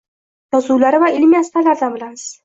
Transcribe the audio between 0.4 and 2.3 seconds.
Yozuvlari va ilmiy asarlaridan bilamiz.